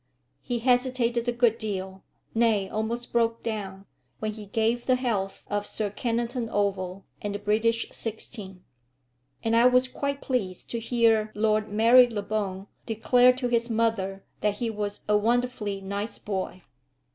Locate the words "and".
7.21-7.35, 9.43-9.55